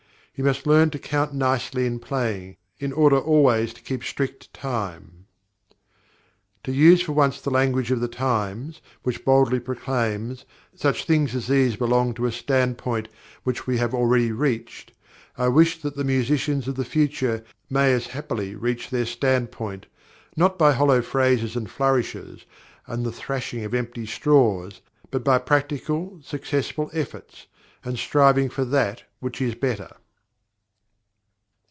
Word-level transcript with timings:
You 0.33 0.45
must 0.47 0.65
learn 0.65 0.89
to 0.89 0.97
count 0.97 1.35
nicely 1.35 1.85
in 1.85 1.99
playing, 1.99 2.57
in 2.79 2.93
order 2.93 3.17
always 3.19 3.75
to 3.75 3.81
keep 3.81 4.03
strict 4.03 4.51
time. 4.55 5.27
To 6.63 6.71
use 6.71 7.03
for 7.03 7.11
once 7.11 7.39
the 7.39 7.51
language 7.51 7.91
of 7.91 7.99
the 7.99 8.07
times, 8.07 8.81
which 9.03 9.23
boldly 9.23 9.59
proclaims, 9.59 10.45
"Such 10.73 11.05
things 11.05 11.35
as 11.35 11.45
these 11.45 11.75
belong 11.75 12.15
to 12.15 12.25
a 12.25 12.31
stand 12.31 12.79
point 12.79 13.07
which 13.43 13.67
we 13.67 13.77
have 13.77 13.93
already 13.93 14.31
reached," 14.31 14.93
I 15.37 15.47
wish 15.47 15.79
that 15.83 15.95
the 15.95 16.03
musicians 16.03 16.67
of 16.67 16.73
"the 16.73 16.85
future" 16.85 17.43
may 17.69 17.93
as 17.93 18.07
happily 18.07 18.55
reach 18.55 18.89
their 18.89 19.05
"stand 19.05 19.51
point," 19.51 19.85
not 20.35 20.57
by 20.57 20.71
hollow 20.71 21.03
phrases 21.03 21.55
and 21.55 21.69
flourishes, 21.69 22.45
and 22.87 23.05
the 23.05 23.11
threshing 23.11 23.63
of 23.63 23.75
empty 23.75 24.07
straws, 24.07 24.81
but 25.11 25.23
by 25.23 25.37
practical, 25.37 26.19
successful 26.23 26.89
efforts, 26.93 27.45
and 27.85 27.99
striving 27.99 28.49
for 28.49 28.65
that 28.65 29.03
which 29.19 29.39
is 29.39 29.53
better. 29.53 29.97